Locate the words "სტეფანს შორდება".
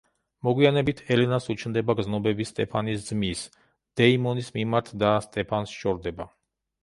5.27-6.27